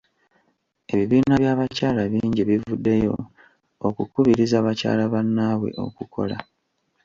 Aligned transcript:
Ebibiina 0.93 1.33
by'abakyala 1.43 2.01
bingi 2.11 2.41
bivuddeyo 2.49 3.15
okukubiriza 3.87 4.57
bakyala 4.65 5.03
bannabwe 5.13 5.69
okukola. 5.85 6.37